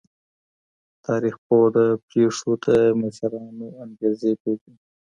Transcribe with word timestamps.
تاریخ 1.05 1.35
پوه 1.45 1.65
د 1.75 1.77
پیښو 2.09 2.51
د 2.65 2.67
مشرانو 3.01 3.67
انګیزې 3.83 4.31
پیژني. 4.41 4.77